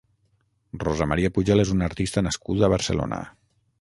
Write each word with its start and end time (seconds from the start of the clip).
Rosa 0.83 1.07
Maria 1.11 1.31
Pujol 1.35 1.63
és 1.65 1.73
una 1.75 1.85
artista 1.91 2.25
nascuda 2.29 2.67
a 2.69 2.71
Barcelona. 2.75 3.21